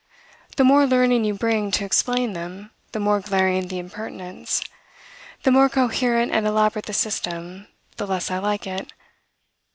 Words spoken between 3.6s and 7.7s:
the impertinence. The more coherent and elaborate the system,